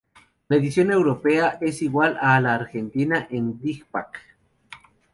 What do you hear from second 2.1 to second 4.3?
a la argentina en digipack.